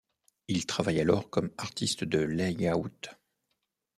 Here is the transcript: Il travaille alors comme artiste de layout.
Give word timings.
Il 0.47 0.65
travaille 0.65 0.99
alors 0.99 1.29
comme 1.29 1.51
artiste 1.59 2.05
de 2.05 2.17
layout. 2.17 3.11